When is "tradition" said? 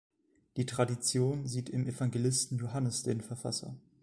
0.65-1.45